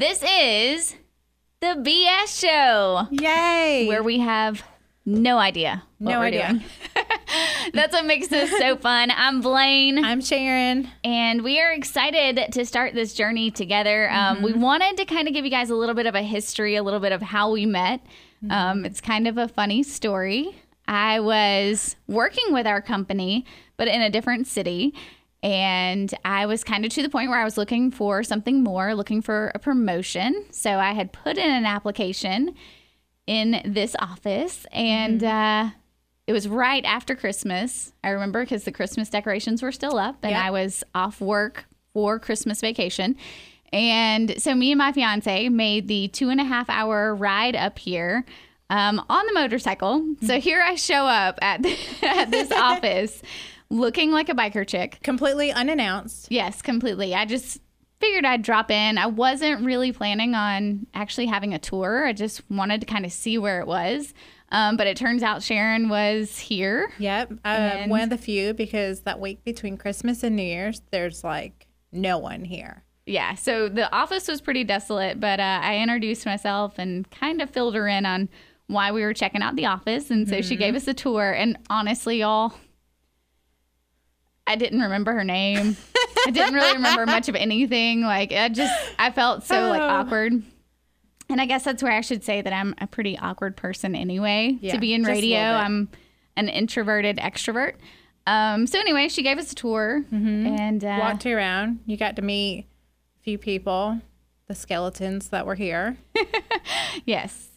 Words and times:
This 0.00 0.22
is 0.22 0.96
the 1.60 1.76
BS 1.76 2.40
show 2.40 3.06
Yay! 3.10 3.84
where 3.86 4.02
we 4.02 4.20
have 4.20 4.62
no 5.04 5.36
idea. 5.36 5.82
what 5.98 6.12
No 6.12 6.20
we're 6.20 6.24
idea. 6.28 6.48
doing. 6.52 6.62
That's 7.74 7.92
what 7.92 8.06
makes 8.06 8.28
this 8.28 8.50
so 8.56 8.76
fun. 8.78 9.10
I'm 9.14 9.42
Blaine. 9.42 10.02
I'm 10.02 10.22
Sharon. 10.22 10.88
And 11.04 11.44
we 11.44 11.60
are 11.60 11.70
excited 11.72 12.50
to 12.50 12.64
start 12.64 12.94
this 12.94 13.12
journey 13.12 13.50
together. 13.50 14.10
Um, 14.10 14.40
we 14.40 14.54
wanted 14.54 14.96
to 14.96 15.04
kind 15.04 15.28
of 15.28 15.34
give 15.34 15.44
you 15.44 15.50
guys 15.50 15.68
a 15.68 15.74
little 15.74 15.94
bit 15.94 16.06
of 16.06 16.14
a 16.14 16.22
history, 16.22 16.76
a 16.76 16.82
little 16.82 17.00
bit 17.00 17.12
of 17.12 17.20
how 17.20 17.50
we 17.52 17.66
met. 17.66 18.00
Um, 18.48 18.86
it's 18.86 19.02
kind 19.02 19.28
of 19.28 19.36
a 19.36 19.48
funny 19.48 19.82
story. 19.82 20.56
I 20.88 21.20
was 21.20 21.96
working 22.08 22.54
with 22.54 22.66
our 22.66 22.80
company, 22.80 23.44
but 23.76 23.86
in 23.86 24.00
a 24.00 24.08
different 24.08 24.46
city. 24.46 24.94
And 25.42 26.12
I 26.24 26.46
was 26.46 26.62
kind 26.64 26.84
of 26.84 26.92
to 26.92 27.02
the 27.02 27.08
point 27.08 27.30
where 27.30 27.40
I 27.40 27.44
was 27.44 27.56
looking 27.56 27.90
for 27.90 28.22
something 28.22 28.62
more, 28.62 28.94
looking 28.94 29.22
for 29.22 29.50
a 29.54 29.58
promotion. 29.58 30.44
So 30.50 30.78
I 30.78 30.92
had 30.92 31.12
put 31.12 31.38
in 31.38 31.50
an 31.50 31.64
application 31.64 32.54
in 33.26 33.62
this 33.64 33.96
office 34.00 34.66
and 34.72 35.24
uh, 35.24 35.70
it 36.26 36.32
was 36.32 36.46
right 36.46 36.84
after 36.84 37.14
Christmas. 37.14 37.92
I 38.04 38.10
remember 38.10 38.42
because 38.42 38.64
the 38.64 38.72
Christmas 38.72 39.08
decorations 39.08 39.62
were 39.62 39.72
still 39.72 39.96
up 39.98 40.18
and 40.22 40.32
Yep. 40.32 40.44
I 40.44 40.50
was 40.50 40.84
off 40.94 41.20
work 41.20 41.64
for 41.94 42.18
Christmas 42.18 42.60
vacation. 42.60 43.16
And 43.72 44.34
so 44.42 44.54
me 44.54 44.72
and 44.72 44.78
my 44.78 44.92
fiance 44.92 45.48
made 45.48 45.88
the 45.88 46.08
two 46.08 46.28
and 46.28 46.40
a 46.40 46.44
half 46.44 46.68
hour 46.68 47.14
ride 47.14 47.54
up 47.56 47.78
here 47.78 48.24
um, 48.68 49.02
on 49.08 49.26
the 49.26 49.32
motorcycle. 49.32 50.04
So 50.22 50.38
here 50.40 50.60
I 50.60 50.74
show 50.74 51.06
up 51.06 51.38
at, 51.40 51.64
at 52.02 52.30
this 52.30 52.50
office 52.52 53.22
looking 53.70 54.10
like 54.10 54.28
a 54.28 54.34
biker 54.34 54.66
chick. 54.66 54.98
Completely 55.02 55.52
unannounced. 55.52 56.28
Yes, 56.30 56.60
completely. 56.60 57.14
I 57.14 57.24
just 57.24 57.60
figured 58.00 58.24
I'd 58.24 58.42
drop 58.42 58.70
in. 58.70 58.98
I 58.98 59.06
wasn't 59.06 59.64
really 59.64 59.92
planning 59.92 60.34
on 60.34 60.86
actually 60.94 61.26
having 61.26 61.54
a 61.54 61.58
tour. 61.58 62.06
I 62.06 62.12
just 62.12 62.42
wanted 62.50 62.80
to 62.80 62.86
kind 62.86 63.04
of 63.04 63.12
see 63.12 63.38
where 63.38 63.60
it 63.60 63.66
was. 63.66 64.14
Um, 64.52 64.76
but 64.76 64.86
it 64.86 64.96
turns 64.96 65.22
out 65.22 65.42
Sharon 65.42 65.88
was 65.88 66.38
here. 66.38 66.90
Yep. 66.98 67.32
Uh, 67.44 67.84
one 67.84 68.00
of 68.00 68.10
the 68.10 68.18
few 68.18 68.52
because 68.52 69.02
that 69.02 69.20
week 69.20 69.44
between 69.44 69.76
Christmas 69.76 70.24
and 70.24 70.34
New 70.34 70.42
Year's, 70.42 70.82
there's 70.90 71.22
like 71.22 71.68
no 71.92 72.18
one 72.18 72.44
here. 72.44 72.82
Yeah, 73.06 73.34
so 73.34 73.68
the 73.68 73.92
office 73.92 74.28
was 74.28 74.40
pretty 74.40 74.64
desolate, 74.64 75.18
but 75.20 75.40
uh, 75.40 75.60
I 75.62 75.78
introduced 75.78 76.26
myself 76.26 76.78
and 76.78 77.10
kind 77.10 77.40
of 77.42 77.50
filled 77.50 77.74
her 77.74 77.88
in 77.88 78.06
on 78.06 78.28
why 78.66 78.92
we 78.92 79.02
were 79.02 79.14
checking 79.14 79.42
out 79.42 79.56
the 79.56 79.66
office. 79.66 80.10
And 80.10 80.28
so 80.28 80.42
she 80.42 80.54
gave 80.54 80.76
us 80.76 80.86
a 80.86 80.94
tour. 80.94 81.32
And 81.32 81.58
honestly, 81.68 82.20
y'all, 82.20 82.52
I 84.50 84.56
didn't 84.56 84.80
remember 84.80 85.12
her 85.12 85.24
name. 85.24 85.76
I 86.26 86.30
didn't 86.30 86.54
really 86.54 86.74
remember 86.74 87.06
much 87.06 87.28
of 87.28 87.34
anything. 87.34 88.02
Like, 88.02 88.32
I 88.32 88.48
just, 88.48 88.72
I 88.98 89.10
felt 89.10 89.44
so 89.44 89.68
like 89.68 89.80
Oh. 89.80 89.86
awkward. 89.88 90.42
And 91.28 91.40
I 91.40 91.46
guess 91.46 91.62
that's 91.64 91.82
where 91.82 91.92
I 91.92 92.00
should 92.00 92.24
say 92.24 92.42
that 92.42 92.52
I'm 92.52 92.74
a 92.78 92.86
pretty 92.86 93.16
awkward 93.18 93.56
person 93.56 93.94
anyway. 93.94 94.58
Yeah, 94.60 94.72
to 94.72 94.78
be 94.80 94.92
in 94.94 95.04
radio. 95.04 95.38
I'm 95.38 95.88
an 96.36 96.48
introverted 96.48 97.18
extrovert. 97.18 97.74
Um, 98.26 98.66
so 98.66 98.78
anyway, 98.80 99.08
she 99.08 99.22
gave 99.22 99.38
us 99.38 99.52
a 99.52 99.54
tour 99.54 100.04
and 100.10 100.84
uh, 100.84 100.96
Walked 101.00 101.24
you 101.24 101.36
around. 101.36 101.80
You 101.86 101.96
got 101.96 102.16
to 102.16 102.22
meet 102.22 102.66
a 103.20 103.22
few 103.22 103.38
people, 103.38 104.00
the 104.48 104.54
skeletons 104.54 105.28
that 105.28 105.46
were 105.46 105.54
here. 105.54 105.96
Yes. 107.06 107.48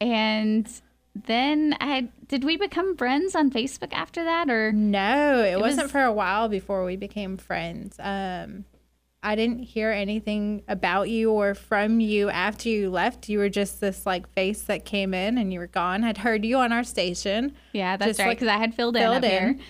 And 0.00 0.68
then 1.14 1.76
I 1.80 2.08
did 2.28 2.44
we 2.44 2.56
become 2.56 2.96
friends 2.96 3.34
on 3.34 3.50
Facebook 3.50 3.92
after 3.92 4.24
that 4.24 4.50
or 4.50 4.72
No, 4.72 5.42
it, 5.42 5.60
wasn't 5.60 5.84
was- 5.84 5.92
for 5.92 6.02
a 6.02 6.12
while 6.12 6.48
before 6.48 6.84
we 6.84 6.96
became 6.96 7.36
friends. 7.36 7.96
Um, 8.00 8.64
I 9.22 9.36
didn't 9.36 9.60
hear 9.60 9.90
anything 9.90 10.62
about 10.68 11.08
you 11.08 11.30
or 11.30 11.54
from 11.54 11.98
you 12.00 12.28
after 12.28 12.68
you 12.68 12.90
left. 12.90 13.28
You 13.28 13.38
were 13.38 13.48
just 13.48 13.80
this 13.80 14.04
like 14.04 14.28
face 14.34 14.62
that 14.62 14.84
came 14.84 15.14
in 15.14 15.38
and 15.38 15.50
you 15.52 15.60
were 15.60 15.66
gone. 15.66 16.04
I'd 16.04 16.18
heard 16.18 16.44
you 16.44 16.58
on 16.58 16.72
our 16.72 16.84
station. 16.84 17.54
Yeah, 17.72 17.96
that's 17.96 18.10
Just, 18.10 18.20
right 18.20 18.28
like, 18.28 18.38
because 18.38 18.48
I 18.54 18.58
had 18.58 18.74
filled 18.74 18.96
in 18.96 19.02
filled 19.02 19.24
here. 19.24 19.48
in. 19.48 19.60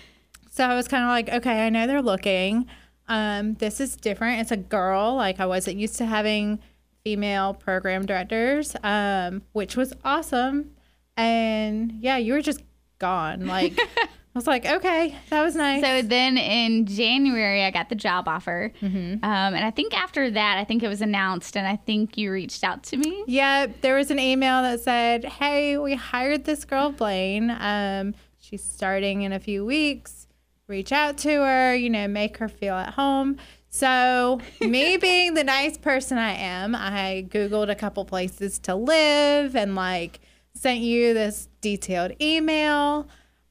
So 0.50 0.64
I 0.64 0.74
was 0.74 0.88
kind 0.88 1.04
of 1.04 1.08
like, 1.10 1.28
okay, 1.40 1.64
I 1.66 1.68
know 1.68 1.86
they're 1.86 2.02
looking. 2.02 2.66
Um, 3.06 3.54
this 3.54 3.80
is 3.80 3.96
different. 3.96 4.40
It's 4.40 4.50
a 4.50 4.56
girl. 4.56 5.14
Like 5.14 5.38
I 5.38 5.46
wasn't 5.46 5.76
used 5.76 5.96
to 5.98 6.06
having 6.06 6.58
female 7.04 7.54
program 7.54 8.06
directors, 8.06 8.74
um, 8.82 9.42
which 9.52 9.76
was 9.76 9.92
awesome. 10.04 10.70
And 11.16 11.92
yeah, 12.00 12.16
you 12.16 12.32
were 12.32 12.42
just 12.42 12.62
gone. 12.98 13.46
Like 13.46 13.78
I 14.34 14.38
was 14.38 14.46
like, 14.48 14.66
okay, 14.66 15.16
that 15.30 15.42
was 15.42 15.54
nice. 15.54 15.82
So 15.82 16.02
then 16.02 16.36
in 16.36 16.86
January 16.86 17.62
I 17.62 17.70
got 17.70 17.88
the 17.88 17.94
job 17.94 18.26
offer. 18.26 18.72
Mm-hmm. 18.82 19.24
Um, 19.24 19.54
and 19.54 19.64
I 19.64 19.70
think 19.70 19.96
after 19.96 20.30
that 20.30 20.58
I 20.58 20.64
think 20.64 20.82
it 20.82 20.88
was 20.88 21.00
announced 21.00 21.56
and 21.56 21.66
I 21.66 21.76
think 21.76 22.18
you 22.18 22.32
reached 22.32 22.64
out 22.64 22.82
to 22.84 22.96
me. 22.96 23.24
yeah, 23.26 23.66
there 23.80 23.94
was 23.94 24.10
an 24.10 24.18
email 24.18 24.62
that 24.62 24.80
said, 24.80 25.24
hey, 25.24 25.78
we 25.78 25.94
hired 25.94 26.44
this 26.44 26.64
girl, 26.64 26.90
Blaine. 26.90 27.50
Um, 27.50 28.14
she's 28.38 28.62
starting 28.64 29.22
in 29.22 29.32
a 29.32 29.38
few 29.38 29.64
weeks. 29.64 30.26
Reach 30.66 30.92
out 30.92 31.18
to 31.18 31.28
her, 31.28 31.74
you 31.74 31.90
know, 31.90 32.08
make 32.08 32.38
her 32.38 32.48
feel 32.48 32.74
at 32.74 32.94
home. 32.94 33.36
So, 33.68 34.40
me 34.60 34.96
being 34.96 35.34
the 35.34 35.44
nice 35.44 35.76
person 35.76 36.16
I 36.16 36.32
am, 36.32 36.74
I 36.74 37.26
Googled 37.28 37.70
a 37.70 37.74
couple 37.74 38.04
places 38.04 38.58
to 38.60 38.74
live 38.74 39.54
and 39.54 39.74
like 39.74 40.20
sent 40.54 40.80
you 40.80 41.14
this 41.14 41.48
detailed 41.60 42.12
email, 42.20 43.08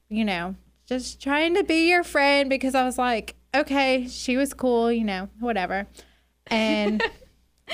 you 0.08 0.24
know, 0.24 0.54
just 0.86 1.22
trying 1.22 1.54
to 1.54 1.64
be 1.64 1.88
your 1.88 2.02
friend 2.02 2.48
because 2.50 2.74
I 2.74 2.84
was 2.84 2.98
like, 2.98 3.36
okay, 3.54 4.08
she 4.08 4.36
was 4.36 4.52
cool, 4.52 4.90
you 4.90 5.04
know, 5.04 5.28
whatever. 5.38 5.86
And 6.48 7.02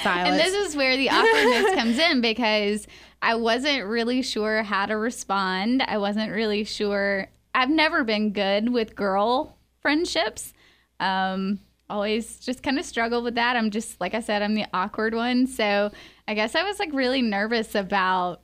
silence. 0.02 0.28
And 0.28 0.40
this 0.40 0.54
is 0.54 0.76
where 0.76 0.96
the 0.96 1.10
awkwardness 1.10 1.74
comes 1.74 1.98
in 1.98 2.20
because 2.20 2.86
I 3.22 3.34
wasn't 3.34 3.86
really 3.86 4.22
sure 4.22 4.62
how 4.62 4.86
to 4.86 4.96
respond. 4.96 5.82
I 5.82 5.98
wasn't 5.98 6.32
really 6.32 6.64
sure. 6.64 7.28
I've 7.54 7.70
never 7.70 8.04
been 8.04 8.32
good 8.32 8.72
with 8.72 8.94
girl 8.94 9.56
friendships. 9.80 10.52
Um, 11.00 11.60
always 11.88 12.38
just 12.38 12.62
kind 12.62 12.78
of 12.78 12.84
struggle 12.84 13.22
with 13.22 13.34
that. 13.34 13.56
I'm 13.56 13.70
just, 13.70 14.00
like 14.00 14.14
I 14.14 14.20
said, 14.20 14.42
I'm 14.42 14.54
the 14.54 14.66
awkward 14.72 15.14
one. 15.14 15.46
So 15.46 15.90
I 16.28 16.34
guess 16.34 16.54
I 16.54 16.62
was 16.62 16.78
like 16.78 16.92
really 16.92 17.22
nervous 17.22 17.74
about 17.74 18.42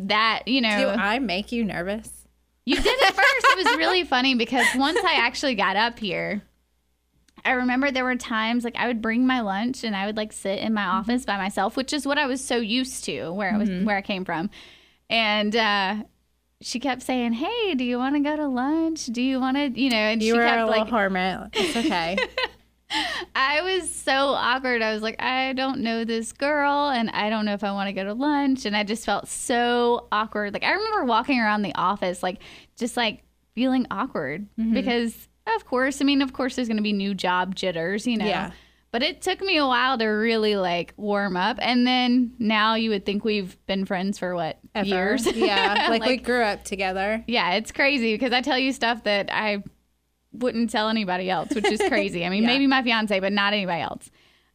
that, 0.00 0.42
you 0.46 0.60
know. 0.60 0.94
Do 0.94 1.00
I 1.00 1.18
make 1.18 1.52
you 1.52 1.64
nervous? 1.64 2.10
You 2.64 2.76
did 2.76 3.02
at 3.02 3.14
first. 3.14 3.46
It 3.50 3.64
was 3.64 3.76
really 3.76 4.04
funny 4.04 4.34
because 4.34 4.66
once 4.76 4.98
I 5.04 5.14
actually 5.14 5.54
got 5.54 5.76
up 5.76 5.98
here, 5.98 6.42
I 7.44 7.52
remember 7.52 7.92
there 7.92 8.04
were 8.04 8.16
times 8.16 8.64
like 8.64 8.74
I 8.76 8.88
would 8.88 9.00
bring 9.00 9.24
my 9.26 9.40
lunch 9.40 9.84
and 9.84 9.94
I 9.94 10.06
would 10.06 10.16
like 10.16 10.32
sit 10.32 10.58
in 10.58 10.74
my 10.74 10.84
office 10.84 11.24
by 11.24 11.36
myself, 11.36 11.76
which 11.76 11.92
is 11.92 12.06
what 12.06 12.18
I 12.18 12.26
was 12.26 12.44
so 12.44 12.56
used 12.56 13.04
to 13.04 13.30
where 13.30 13.54
I 13.54 13.56
was 13.56 13.70
where 13.70 13.96
I 13.96 14.02
came 14.02 14.24
from. 14.24 14.50
And 15.08 15.54
uh 15.54 15.96
she 16.60 16.80
kept 16.80 17.02
saying, 17.02 17.34
"Hey, 17.34 17.74
do 17.74 17.84
you 17.84 17.98
want 17.98 18.16
to 18.16 18.20
go 18.20 18.34
to 18.34 18.48
lunch? 18.48 19.06
Do 19.06 19.22
you 19.22 19.38
want 19.38 19.56
to, 19.58 19.80
you 19.80 19.90
know?" 19.90 19.96
And 19.96 20.22
You 20.22 20.32
she 20.32 20.38
were 20.38 20.44
kept 20.44 20.60
a 20.62 20.66
little 20.66 20.84
like, 20.84 20.90
hermit. 20.90 21.50
It's 21.52 21.76
okay. 21.76 22.16
I 23.34 23.62
was 23.62 23.92
so 23.92 24.12
awkward. 24.12 24.80
I 24.82 24.92
was 24.92 25.02
like, 25.02 25.20
I 25.20 25.52
don't 25.54 25.80
know 25.80 26.04
this 26.04 26.32
girl 26.32 26.88
and 26.88 27.10
I 27.10 27.30
don't 27.30 27.44
know 27.44 27.52
if 27.54 27.64
I 27.64 27.72
want 27.72 27.88
to 27.88 27.92
go 27.92 28.04
to 28.04 28.14
lunch. 28.14 28.64
And 28.64 28.76
I 28.76 28.84
just 28.84 29.04
felt 29.04 29.28
so 29.28 30.06
awkward. 30.12 30.52
Like, 30.54 30.62
I 30.64 30.72
remember 30.72 31.04
walking 31.04 31.40
around 31.40 31.62
the 31.62 31.74
office, 31.74 32.22
like, 32.22 32.38
just 32.76 32.96
like 32.96 33.22
feeling 33.54 33.86
awkward 33.90 34.46
Mm-hmm. 34.58 34.74
because, 34.74 35.28
of 35.54 35.64
course, 35.66 36.00
I 36.00 36.04
mean, 36.04 36.22
of 36.22 36.32
course, 36.32 36.56
there's 36.56 36.68
going 36.68 36.76
to 36.78 36.82
be 36.82 36.92
new 36.92 37.14
job 37.14 37.54
jitters, 37.54 38.06
you 38.06 38.16
know? 38.16 38.26
Yeah. 38.26 38.52
But 38.92 39.02
it 39.02 39.20
took 39.20 39.40
me 39.42 39.58
a 39.58 39.66
while 39.66 39.98
to 39.98 40.06
really 40.06 40.56
like 40.56 40.94
warm 40.96 41.36
up. 41.36 41.58
And 41.60 41.86
then 41.86 42.32
now 42.38 42.76
you 42.76 42.90
would 42.90 43.04
think 43.04 43.24
we've 43.24 43.56
been 43.66 43.84
friends 43.84 44.18
for 44.18 44.34
what, 44.34 44.58
Ever. 44.74 44.86
years? 44.88 45.26
Yeah. 45.26 45.88
Like, 45.90 46.04
we 46.04 46.16
grew 46.16 46.42
up 46.42 46.64
together. 46.64 47.22
Yeah, 47.26 47.54
it's 47.54 47.72
crazy 47.72 48.14
because 48.14 48.32
I 48.32 48.40
tell 48.42 48.58
you 48.58 48.72
stuff 48.72 49.02
that 49.04 49.28
I 49.32 49.62
wouldn't 50.38 50.70
tell 50.70 50.88
anybody 50.88 51.28
else, 51.30 51.54
which 51.54 51.66
is 51.70 51.80
crazy. 51.88 52.24
I 52.24 52.28
mean, 52.30 52.42
Yeah. 52.42 52.48
maybe 52.48 52.66
my 52.66 52.82
fiance, 52.82 53.18
but 53.20 53.32
not 53.32 53.52
anybody 53.52 53.82
else. 53.82 54.10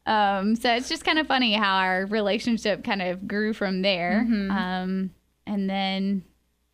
Um, 0.06 0.56
so 0.56 0.74
it's 0.74 0.90
just 0.90 1.06
kind 1.06 1.20
of 1.20 1.28
funny 1.28 1.54
how 1.54 1.76
our 1.78 2.06
relationship 2.08 2.84
kind 2.84 3.02
of 3.02 3.28
grew 3.28 3.54
from 3.54 3.82
there. 3.82 4.26
Mm-hmm. 4.28 4.52
Um, 4.52 5.12
and 5.46 5.70
then 5.70 6.24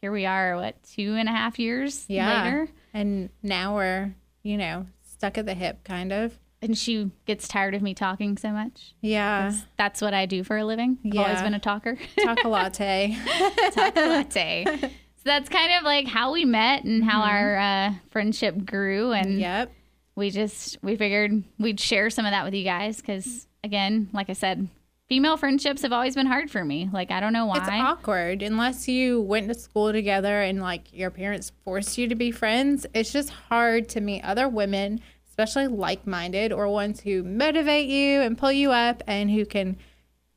here 0.01 0.11
we 0.11 0.25
are, 0.25 0.55
what, 0.55 0.81
two 0.83 1.15
and 1.15 1.27
a 1.27 1.31
half 1.31 1.59
years 1.59 2.05
Yeah. 2.07 2.43
later? 2.43 2.67
And 2.93 3.29
now 3.43 3.75
we're, 3.75 4.15
you 4.43 4.57
know, 4.57 4.85
stuck 5.01 5.37
at 5.37 5.45
the 5.45 5.53
hip, 5.53 5.83
kind 5.83 6.13
of. 6.13 6.37
And 6.61 6.75
she 6.77 7.11
gets 7.25 7.47
tired 7.47 7.75
of 7.75 7.81
me 7.83 7.93
talking 7.93 8.37
so 8.37 8.49
much. 8.49 8.93
Yeah. 9.01 9.53
That's 9.77 10.01
what 10.01 10.13
I 10.13 10.25
do 10.25 10.43
for 10.43 10.57
a 10.57 10.65
living. 10.65 10.97
I've 11.05 11.17
always 11.17 11.41
been 11.41 11.53
a 11.53 11.59
talker. 11.59 11.97
Chocolate 12.17 12.45
latte. 12.51 13.15
latte. 13.95 14.91
That's 15.27 15.49
kind 15.49 15.73
of 15.77 15.83
like 15.83 16.07
how 16.07 16.31
we 16.33 16.45
met 16.45 16.83
and 16.83 17.03
how 17.03 17.21
Mm-hmm. 17.21 17.29
our 17.29 17.57
uh, 17.57 17.93
friendship 18.09 18.65
grew. 18.65 19.11
And 19.11 19.39
yep. 19.39 19.71
we 20.15 20.29
just 20.31 20.77
we 20.81 20.95
figured 20.95 21.43
we'd 21.59 21.79
share 21.79 22.09
some 22.09 22.25
of 22.25 22.31
that 22.31 22.43
with 22.45 22.53
you 22.55 22.63
guys 22.63 22.97
because 22.97 23.45
again 23.63 24.09
like 24.13 24.29
i 24.29 24.33
said 24.33 24.67
female 25.09 25.35
friendships 25.37 25.81
have 25.81 25.91
always 25.91 26.15
been 26.15 26.25
hard 26.27 26.49
for 26.49 26.63
me 26.65 26.89
like 26.93 27.11
i 27.11 27.19
don't 27.19 27.33
know 27.33 27.45
why 27.45 27.57
It's 27.57 27.67
awkward 27.69 28.41
unless 28.41 28.87
you 28.87 29.21
went 29.21 29.47
to 29.47 29.53
school 29.53 29.91
together 29.91 30.41
and 30.41 30.61
like 30.61 30.91
your 30.93 31.09
parents 31.11 31.51
forced 31.63 31.97
you 31.97 32.07
to 32.07 32.15
be 32.15 32.31
friends. 32.31 32.85
It's 32.93 33.11
just 33.11 33.29
hard 33.29 33.89
to 33.89 34.01
meet 34.01 34.23
other 34.23 34.47
women, 34.49 35.01
especially 35.29 35.67
like-minded 35.67 36.51
or 36.51 36.67
ones 36.69 37.01
who 37.01 37.23
motivate 37.23 37.87
you 37.89 38.21
and 38.21 38.37
pull 38.37 38.51
you 38.51 38.71
up 38.71 39.01
and 39.07 39.29
who 39.31 39.45
can 39.45 39.77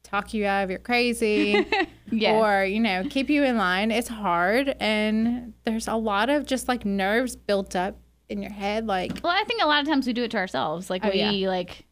talk 0.02 0.32
you 0.34 0.44
out 0.46 0.64
of 0.64 0.70
your 0.70 0.78
crazy 0.80 1.66
Yes. 2.20 2.34
or 2.34 2.64
you 2.64 2.80
know 2.80 3.04
keep 3.08 3.30
you 3.30 3.42
in 3.44 3.56
line 3.56 3.90
it's 3.90 4.08
hard 4.08 4.74
and 4.80 5.54
there's 5.64 5.88
a 5.88 5.94
lot 5.96 6.28
of 6.30 6.46
just 6.46 6.68
like 6.68 6.84
nerves 6.84 7.36
built 7.36 7.74
up 7.74 7.96
in 8.28 8.42
your 8.42 8.52
head 8.52 8.86
like 8.86 9.20
Well, 9.24 9.32
I 9.32 9.42
think 9.44 9.62
a 9.62 9.66
lot 9.66 9.80
of 9.82 9.88
times 9.88 10.06
we 10.06 10.12
do 10.12 10.22
it 10.24 10.30
to 10.32 10.36
ourselves. 10.36 10.88
Like 10.90 11.04
Oh, 11.04 11.10
we 11.10 11.18
yeah. 11.18 11.48
like 11.48 11.86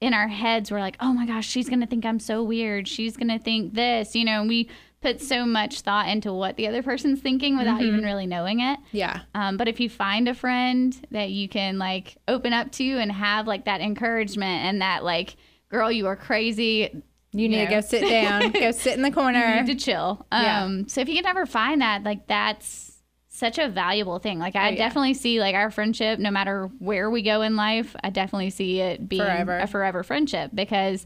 in 0.00 0.12
our 0.14 0.28
heads 0.28 0.70
we're 0.70 0.80
like, 0.80 0.96
"Oh 1.00 1.12
my 1.12 1.26
gosh, 1.26 1.48
she's 1.48 1.68
going 1.68 1.80
to 1.80 1.86
think 1.86 2.04
I'm 2.04 2.20
so 2.20 2.42
weird. 2.42 2.86
She's 2.86 3.16
going 3.16 3.28
to 3.28 3.38
think 3.38 3.74
this." 3.74 4.14
You 4.14 4.24
know, 4.24 4.40
and 4.40 4.48
we 4.48 4.68
put 5.00 5.20
so 5.20 5.44
much 5.46 5.80
thought 5.80 6.08
into 6.08 6.32
what 6.32 6.56
the 6.56 6.68
other 6.68 6.82
person's 6.82 7.20
thinking 7.20 7.56
without 7.56 7.78
Mm-hmm. 7.80 7.88
even 7.88 8.04
really 8.04 8.26
knowing 8.26 8.60
it. 8.60 8.78
yeah 8.92 9.20
Um, 9.34 9.56
but 9.56 9.66
if 9.68 9.80
you 9.80 9.88
find 9.90 10.28
a 10.28 10.34
friend 10.34 10.96
that 11.10 11.30
you 11.30 11.48
can 11.48 11.78
like 11.78 12.16
open 12.28 12.52
up 12.52 12.70
to 12.72 12.84
and 12.98 13.10
have 13.12 13.46
like 13.46 13.64
that 13.64 13.80
encouragement 13.80 14.64
and 14.66 14.80
that 14.82 15.04
like, 15.04 15.36
girl, 15.70 15.90
you 15.90 16.06
are 16.06 16.16
crazy. 16.16 17.02
You 17.34 17.48
need 17.48 17.64
to 17.64 17.70
go 17.70 17.80
sit 17.80 18.08
down 18.08 18.50
go 18.52 18.70
sit 18.70 18.94
in 18.94 19.02
the 19.02 19.10
corner. 19.10 19.38
You 19.38 19.44
corner 19.44 19.62
need 19.64 19.78
to 19.78 19.84
chill. 19.84 20.26
Yeah. 20.32 20.64
Um, 20.64 20.88
so 20.88 21.00
if 21.00 21.08
you 21.08 21.16
can 21.16 21.26
ever 21.26 21.44
find 21.46 21.80
that, 21.82 22.02
like 22.04 22.26
that's 22.26 22.92
such 23.28 23.58
a 23.58 23.68
valuable 23.68 24.18
thing. 24.20 24.38
Like 24.38 24.54
I 24.56 24.68
Oh, 24.68 24.70
yeah. 24.70 24.76
definitely 24.76 25.14
see 25.14 25.40
like 25.40 25.54
our 25.56 25.70
friendship, 25.70 26.18
no 26.20 26.30
matter 26.30 26.70
where 26.78 27.10
we 27.10 27.20
go 27.22 27.42
in 27.42 27.56
life, 27.56 27.96
I 28.02 28.10
definitely 28.10 28.50
see 28.50 28.80
it 28.80 29.08
being 29.08 29.22
Forever. 29.22 29.58
a 29.58 29.66
forever 29.66 30.02
friendship 30.04 30.52
because 30.54 31.04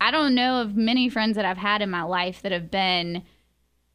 I 0.00 0.10
don't 0.10 0.34
know 0.34 0.62
of 0.62 0.74
many 0.76 1.08
friends 1.10 1.36
that 1.36 1.44
I've 1.44 1.58
had 1.58 1.82
in 1.82 1.90
my 1.90 2.02
life 2.02 2.42
that 2.42 2.52
have 2.52 2.70
been 2.70 3.22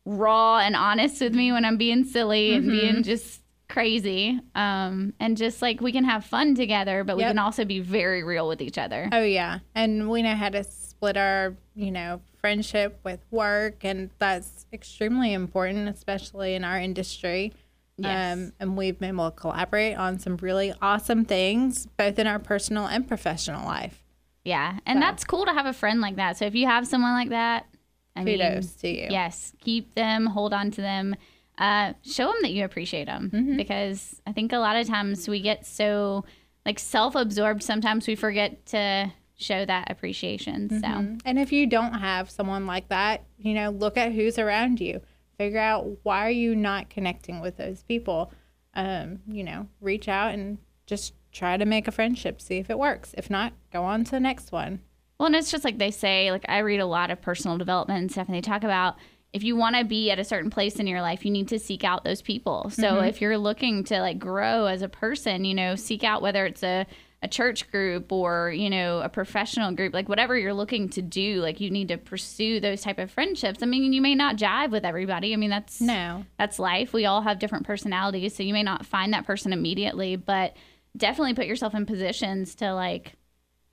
raw 0.05 0.57
and 0.59 0.75
honest 0.75 1.21
with 1.21 1.33
me 1.33 1.51
when 1.51 1.65
I'm 1.65 1.77
being 1.77 2.03
silly 2.05 2.53
and 2.53 2.63
Mm-hmm. 2.65 2.71
being 2.71 3.03
just 3.03 3.41
crazy. 3.69 4.39
Um, 4.55 5.13
and 5.19 5.37
just 5.37 5.61
like 5.61 5.79
we 5.81 5.91
can 5.91 6.03
have 6.03 6.25
fun 6.25 6.55
together, 6.55 7.03
but 7.03 7.17
we 7.17 7.23
can 7.23 7.39
also 7.39 7.65
be 7.65 7.79
very 7.79 8.23
real 8.23 8.47
with 8.47 8.61
each 8.61 8.77
other. 8.77 9.09
Oh 9.11 9.23
yeah, 9.23 9.59
and 9.75 10.09
we 10.09 10.21
know 10.21 10.35
how 10.35 10.49
to 10.49 10.63
split 10.63 11.17
our, 11.17 11.55
you 11.75 11.91
know, 11.91 12.21
friendship 12.39 12.99
with 13.03 13.19
work, 13.31 13.83
and 13.85 14.09
that's 14.19 14.65
extremely 14.73 15.33
important, 15.33 15.87
especially 15.89 16.53
in 16.55 16.63
our 16.63 16.77
industry. 16.79 17.53
Yes. 17.97 18.33
Um, 18.37 18.53
and 18.59 18.75
we've 18.77 18.97
been 18.99 19.09
able 19.09 19.29
to 19.29 19.35
collaborate 19.37 19.95
on 19.95 20.17
some 20.19 20.37
really 20.37 20.73
awesome 20.81 21.23
things, 21.25 21.87
both 21.97 22.17
in 22.19 22.25
our 22.27 22.39
personal 22.39 22.87
and 22.87 23.07
professional 23.07 23.65
life. 23.65 24.03
Yeah, 24.43 24.79
and 24.87 24.97
So. 24.97 25.01
that's 25.01 25.23
cool 25.23 25.45
to 25.45 25.51
have 25.53 25.67
a 25.67 25.73
friend 25.73 26.01
like 26.01 26.15
that. 26.15 26.37
So 26.37 26.45
if 26.45 26.55
you 26.55 26.65
have 26.65 26.87
someone 26.87 27.13
like 27.13 27.29
that, 27.29 27.67
I 28.15 28.23
mean, 28.23 28.39
Kudos 28.39 28.73
to 28.77 28.89
you. 28.89 29.07
yes, 29.09 29.53
keep 29.61 29.93
them, 29.93 30.25
hold 30.25 30.51
on 30.51 30.71
to 30.71 30.81
them, 30.81 31.15
uh, 31.59 31.93
show 32.03 32.25
them 32.25 32.37
that 32.41 32.51
you 32.51 32.65
appreciate 32.65 33.05
them 33.05 33.29
Mm-hmm. 33.31 33.55
because 33.57 34.19
I 34.25 34.31
think 34.31 34.51
a 34.51 34.57
lot 34.57 34.75
of 34.77 34.87
times 34.87 35.27
we 35.29 35.39
get 35.41 35.65
so 35.67 36.25
like 36.65 36.79
self-absorbed. 36.79 37.61
Sometimes 37.61 38.07
we 38.07 38.15
forget 38.15 38.65
to 38.67 39.11
show 39.41 39.65
that 39.65 39.91
appreciation. 39.91 40.69
So 40.81 40.87
And 41.25 41.39
if 41.39 41.51
you 41.51 41.67
don't 41.67 41.93
have 41.93 42.29
someone 42.29 42.65
like 42.65 42.89
that, 42.89 43.25
you 43.37 43.53
know, 43.53 43.69
look 43.69 43.97
at 43.97 44.11
who's 44.11 44.37
around 44.37 44.79
you. 44.79 45.01
Figure 45.37 45.59
out 45.59 45.87
why 46.03 46.25
are 46.27 46.31
you 46.31 46.55
not 46.55 46.89
connecting 46.89 47.41
with 47.41 47.57
those 47.57 47.83
people. 47.83 48.31
Um, 48.73 49.19
you 49.27 49.43
know, 49.43 49.67
reach 49.81 50.07
out 50.07 50.33
and 50.33 50.57
just 50.85 51.13
try 51.31 51.57
to 51.57 51.65
make 51.65 51.87
a 51.87 51.91
friendship, 51.91 52.41
see 52.41 52.57
if 52.57 52.69
it 52.69 52.77
works. 52.77 53.13
If 53.17 53.29
not, 53.29 53.53
go 53.71 53.83
on 53.83 54.03
to 54.05 54.11
the 54.11 54.19
next 54.19 54.51
one. 54.51 54.81
Well, 55.17 55.27
and 55.27 55.35
it's 55.35 55.51
just 55.51 55.63
like 55.63 55.77
they 55.77 55.91
say, 55.91 56.31
like 56.31 56.45
I 56.47 56.59
read 56.59 56.79
a 56.79 56.85
lot 56.85 57.11
of 57.11 57.21
personal 57.21 57.57
development 57.57 57.99
and 57.99 58.11
stuff, 58.11 58.27
and 58.27 58.35
they 58.35 58.41
talk 58.41 58.63
about 58.63 58.95
if 59.33 59.43
you 59.43 59.55
want 59.55 59.75
to 59.77 59.85
be 59.85 60.11
at 60.11 60.19
a 60.19 60.23
certain 60.23 60.49
place 60.49 60.75
in 60.75 60.87
your 60.87 61.01
life, 61.01 61.23
you 61.23 61.31
need 61.31 61.47
to 61.49 61.59
seek 61.59 61.83
out 61.83 62.03
those 62.03 62.21
people. 62.21 62.69
So 62.69 62.99
if 62.99 63.21
you're 63.21 63.37
looking 63.37 63.83
to 63.85 64.01
like 64.01 64.19
grow 64.19 64.65
as 64.65 64.81
a 64.81 64.89
person, 64.89 65.45
you 65.45 65.53
know, 65.53 65.75
seek 65.75 66.03
out 66.03 66.21
whether 66.21 66.45
it's 66.45 66.63
a 66.63 66.85
a 67.23 67.27
church 67.27 67.69
group 67.69 68.11
or 68.11 68.49
you 68.49 68.69
know 68.69 68.99
a 69.01 69.09
professional 69.09 69.71
group 69.71 69.93
like 69.93 70.09
whatever 70.09 70.35
you're 70.35 70.55
looking 70.55 70.89
to 70.89 71.03
do 71.03 71.39
like 71.39 71.59
you 71.59 71.69
need 71.69 71.87
to 71.87 71.97
pursue 71.97 72.59
those 72.59 72.81
type 72.81 72.97
of 72.97 73.11
friendships 73.11 73.61
i 73.61 73.65
mean 73.67 73.93
you 73.93 74.01
may 74.01 74.15
not 74.15 74.37
jive 74.37 74.71
with 74.71 74.83
everybody 74.83 75.31
i 75.31 75.35
mean 75.35 75.51
that's 75.51 75.79
No. 75.79 76.25
that's 76.39 76.57
life. 76.59 76.93
We 76.93 77.05
all 77.05 77.21
have 77.21 77.39
different 77.39 77.65
personalities, 77.65 78.35
so 78.35 78.43
you 78.43 78.53
may 78.53 78.63
not 78.63 78.85
find 78.85 79.13
that 79.13 79.25
person 79.25 79.53
immediately, 79.53 80.15
but 80.15 80.55
definitely 80.95 81.33
put 81.33 81.45
yourself 81.45 81.75
in 81.75 81.85
positions 81.85 82.55
to 82.55 82.73
like 82.73 83.13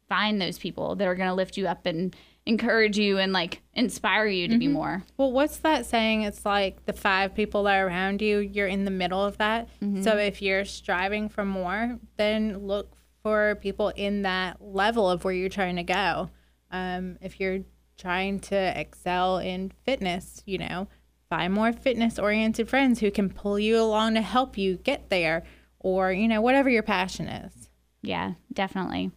find 0.08 0.40
those 0.40 0.58
people 0.58 0.96
that 0.96 1.06
are 1.06 1.14
going 1.14 1.28
to 1.28 1.34
lift 1.34 1.56
you 1.56 1.66
up 1.66 1.86
and 1.86 2.16
encourage 2.46 2.98
you 2.98 3.18
and 3.18 3.32
like 3.32 3.60
inspire 3.74 4.26
you 4.26 4.48
to 4.48 4.58
be 4.58 4.66
mm-hmm. 4.66 4.74
more. 4.74 5.02
Well, 5.16 5.32
what's 5.32 5.58
that 5.58 5.84
saying? 5.86 6.22
It's 6.22 6.44
like 6.46 6.84
the 6.86 6.92
five 6.94 7.34
people 7.34 7.64
that 7.64 7.76
are 7.76 7.86
around 7.86 8.22
you, 8.22 8.38
you're 8.38 8.66
in 8.66 8.84
the 8.84 8.90
middle 8.90 9.22
of 9.22 9.36
that. 9.38 9.68
Mm-hmm. 9.82 10.02
So 10.02 10.16
if 10.16 10.40
you're 10.40 10.64
striving 10.64 11.28
for 11.28 11.44
more, 11.44 11.98
then 12.16 12.66
look 12.66 12.90
for 13.28 13.56
people 13.56 13.90
in 13.90 14.22
that 14.22 14.56
level 14.62 15.10
of 15.10 15.22
where 15.22 15.34
you're 15.34 15.50
trying 15.50 15.76
to 15.76 15.82
go. 15.82 16.30
Um, 16.70 17.18
if 17.20 17.38
you're 17.38 17.58
trying 17.98 18.40
to 18.40 18.80
excel 18.80 19.36
in 19.36 19.70
fitness, 19.84 20.42
you 20.46 20.56
know, 20.56 20.88
find 21.28 21.52
more 21.52 21.74
fitness 21.74 22.18
oriented 22.18 22.70
friends 22.70 23.00
who 23.00 23.10
can 23.10 23.28
pull 23.28 23.58
you 23.58 23.78
along 23.78 24.14
to 24.14 24.22
help 24.22 24.56
you 24.56 24.76
get 24.78 25.10
there 25.10 25.44
or, 25.78 26.10
you 26.10 26.26
know, 26.26 26.40
whatever 26.40 26.70
your 26.70 26.82
passion 26.82 27.28
is. 27.28 27.68
Yeah, 28.00 28.32
definitely. 28.50 29.10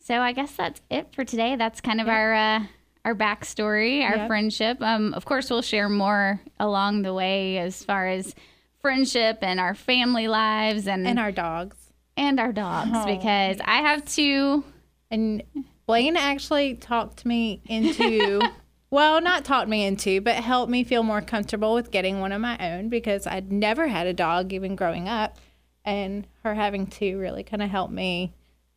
So 0.00 0.16
I 0.16 0.32
guess 0.32 0.52
that's 0.56 0.80
it 0.90 1.14
for 1.14 1.24
today. 1.24 1.54
That's 1.54 1.80
kind 1.80 2.00
of 2.00 2.08
our 2.08 2.34
uh, 2.34 2.60
our 3.04 3.14
backstory, 3.14 4.02
our 4.02 4.16
Yep. 4.16 4.26
friendship. 4.26 4.82
Um, 4.82 5.14
of 5.14 5.24
course, 5.24 5.50
we'll 5.50 5.62
share 5.62 5.88
more 5.88 6.40
along 6.58 7.02
the 7.02 7.14
way 7.14 7.58
as 7.58 7.84
far 7.84 8.08
as 8.08 8.34
friendship 8.80 9.38
and 9.42 9.60
our 9.60 9.74
family 9.76 10.26
lives 10.26 10.88
and 10.88 11.06
And 11.06 11.18
our 11.20 11.30
dogs. 11.32 11.76
And 12.16 12.38
our 12.40 12.52
dogs 12.52 12.90
Oh, 12.94 13.06
because 13.06 13.58
I 13.64 13.76
have 13.76 14.04
two. 14.04 14.64
And 15.10 15.42
Blaine 15.86 16.16
actually 16.16 16.74
talked 16.74 17.24
me 17.24 17.60
into, 17.66 18.42
well, 18.90 19.20
not 19.20 19.44
talked 19.44 19.68
me 19.68 19.84
into, 19.86 20.20
but 20.20 20.34
helped 20.36 20.70
me 20.70 20.82
feel 20.84 21.02
more 21.02 21.20
comfortable 21.22 21.74
with 21.74 21.90
getting 21.90 22.20
one 22.20 22.32
of 22.32 22.40
my 22.40 22.56
own 22.58 22.88
because 22.88 23.26
I'd 23.26 23.52
never 23.52 23.86
had 23.86 24.06
a 24.06 24.12
dog 24.12 24.52
even 24.52 24.74
growing 24.76 25.08
up. 25.08 25.36
And 25.84 26.26
her 26.42 26.54
having 26.54 26.88
two 26.88 27.18
really 27.18 27.44
kind 27.44 27.62
of 27.62 27.70
helped 27.70 27.92
me 27.92 28.32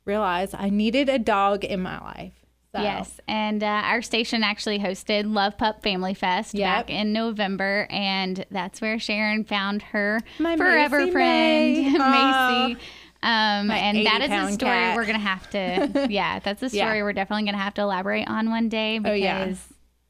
realize 0.05 0.53
I 0.53 0.69
needed 0.69 1.09
a 1.09 1.17
dog 1.17 1.63
in 1.63 1.79
my 1.81 1.99
life. 1.99 2.33
So, 2.75 2.81
Yes, 2.83 3.19
and 3.27 3.63
uh, 3.63 3.65
our 3.65 4.03
station 4.03 4.43
actually 4.43 4.77
hosted 4.77 5.23
Love 5.33 5.57
Pup 5.57 5.81
Family 5.81 6.13
Fest 6.13 6.53
Yep. 6.53 6.67
back 6.87 6.89
in 6.95 7.11
November, 7.13 7.87
and 7.89 8.45
that's 8.51 8.79
where 8.79 8.99
Sharon 8.99 9.43
found 9.43 9.81
her 9.81 10.19
My 10.37 10.55
forever 10.55 10.99
Macy 10.99 11.11
friend, 11.11 11.93
May. 11.97 12.67
Macy. 12.67 12.77
Um, 13.21 13.69
and 13.69 14.05
that 14.05 14.21
is 14.21 14.29
a 14.29 14.53
story 14.53 14.71
cat. 14.71 14.95
we're 14.95 15.05
gonna 15.05 15.19
have 15.19 15.49
to. 15.51 16.07
Yeah, 16.09 16.39
that's 16.39 16.61
a 16.63 16.69
story 16.69 16.97
Yeah. 16.97 17.03
we're 17.03 17.13
definitely 17.13 17.45
gonna 17.45 17.57
have 17.63 17.73
to 17.75 17.81
elaborate 17.81 18.27
on 18.27 18.49
one 18.49 18.69
day 18.69 18.99
because 18.99 19.11
Oh, 19.11 19.13
yeah. 19.15 19.53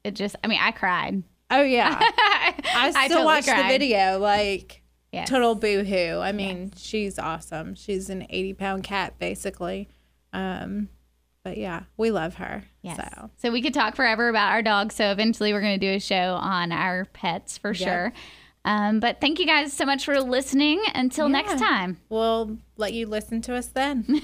it 0.04 0.14
just. 0.14 0.36
I 0.44 0.46
mean, 0.46 0.60
I 0.62 0.70
cried. 0.70 1.22
Oh, 1.50 1.62
yeah. 1.62 1.98
I 2.00 2.90
still 2.92 3.08
totally 3.18 3.24
watched 3.24 3.46
the 3.48 3.64
video. 3.68 4.18
Like, 4.20 4.82
Yes. 5.12 5.28
total 5.28 5.56
boohoo. 5.56 6.20
I 6.20 6.30
mean, 6.30 6.72
she's 6.76 7.18
awesome. 7.18 7.74
She's 7.74 8.08
an 8.10 8.24
80 8.30 8.54
pound 8.54 8.84
cat, 8.84 9.18
basically. 9.18 9.88
Um, 10.32 10.88
but 11.42 11.56
yeah, 11.58 11.82
we 11.96 12.12
love 12.12 12.34
her. 12.36 12.62
Yes. 12.82 12.96
So, 12.96 13.30
So 13.38 13.50
we 13.50 13.60
could 13.62 13.74
talk 13.74 13.96
forever 13.96 14.28
about 14.28 14.52
our 14.52 14.62
dogs. 14.62 14.94
So 14.94 15.10
eventually 15.10 15.52
we're 15.52 15.62
going 15.62 15.80
to 15.80 15.84
do 15.84 15.92
a 15.96 15.98
show 15.98 16.34
on 16.40 16.70
our 16.70 17.06
pets 17.06 17.58
for 17.58 17.74
sure. 17.74 18.12
Um, 18.64 19.00
but 19.00 19.20
thank 19.20 19.38
you 19.38 19.46
guys 19.46 19.72
so 19.72 19.86
much 19.86 20.04
for 20.04 20.20
listening. 20.20 20.82
Until 20.94 21.28
next 21.28 21.58
time. 21.58 21.98
we'll 22.08 22.58
let 22.76 22.92
you 22.92 23.06
listen 23.06 23.40
to 23.42 23.54
us 23.54 23.68
then. 23.68 24.04